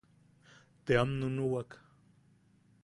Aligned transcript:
Team 0.85 1.09
nuʼuwak. 1.19 1.69